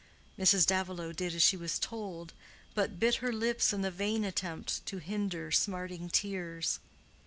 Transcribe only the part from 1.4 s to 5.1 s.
she was told, but bit her lips in the vain attempt to